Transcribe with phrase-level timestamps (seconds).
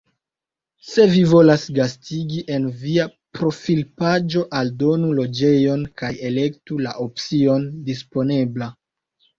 [0.91, 3.05] Se vi volas gastigi, en via
[3.41, 8.75] profilpaĝo aldonu loĝejon kaj elektu la opcion Disponebla.